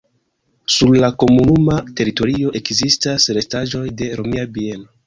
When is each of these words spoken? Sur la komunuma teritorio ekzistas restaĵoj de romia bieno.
Sur 0.75 0.95
la 1.03 1.09
komunuma 1.25 1.77
teritorio 2.01 2.55
ekzistas 2.61 3.33
restaĵoj 3.41 3.87
de 4.03 4.15
romia 4.23 4.53
bieno. 4.59 4.95